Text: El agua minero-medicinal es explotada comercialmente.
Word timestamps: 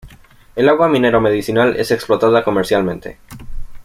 El 0.55 0.67
agua 0.67 0.89
minero-medicinal 0.89 1.75
es 1.75 1.91
explotada 1.91 2.43
comercialmente. 2.43 3.19